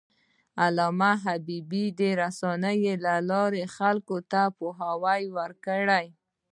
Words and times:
علامه 0.63 1.11
حبيبي 1.23 1.85
د 1.99 2.01
رسنیو 2.21 2.95
له 3.05 3.15
لارې 3.31 3.63
خلکو 3.75 4.17
ته 4.31 4.41
پوهاوی 4.57 5.21
ورکړی. 5.37 6.05